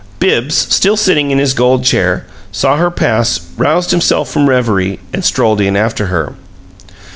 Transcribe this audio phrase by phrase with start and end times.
[0.17, 5.23] Bibbs, still sitting in his gold chair, saw her pass, roused himself from reverie, and
[5.23, 6.33] strolled in after her.